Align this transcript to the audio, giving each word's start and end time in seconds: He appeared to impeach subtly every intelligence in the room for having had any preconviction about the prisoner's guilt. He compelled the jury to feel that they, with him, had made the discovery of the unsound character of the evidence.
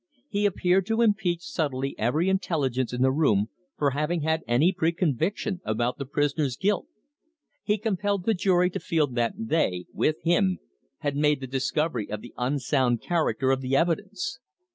He 0.29 0.47
appeared 0.47 0.87
to 0.87 1.03
impeach 1.03 1.43
subtly 1.43 1.93
every 1.99 2.27
intelligence 2.27 2.91
in 2.91 3.03
the 3.03 3.11
room 3.11 3.49
for 3.77 3.91
having 3.91 4.21
had 4.21 4.41
any 4.47 4.73
preconviction 4.73 5.59
about 5.63 5.99
the 5.99 6.07
prisoner's 6.07 6.57
guilt. 6.57 6.87
He 7.61 7.77
compelled 7.77 8.25
the 8.25 8.33
jury 8.33 8.71
to 8.71 8.79
feel 8.79 9.05
that 9.05 9.33
they, 9.37 9.85
with 9.93 10.15
him, 10.23 10.57
had 11.01 11.15
made 11.15 11.39
the 11.39 11.45
discovery 11.45 12.09
of 12.09 12.21
the 12.21 12.33
unsound 12.35 12.99
character 13.03 13.51
of 13.51 13.61
the 13.61 13.75
evidence. 13.75 14.39